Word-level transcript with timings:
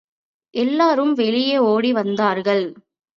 எல்லோரும் 0.53 1.13
வெளியே 1.13 1.57
ஒடி 1.57 1.93
வந்தார்கள். 1.93 2.63